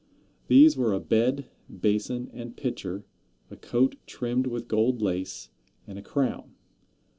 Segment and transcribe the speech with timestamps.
[0.47, 3.05] These were a bed, basin and pitcher,
[3.51, 5.51] a coat trimmed with gold lace,
[5.85, 6.55] and a crown.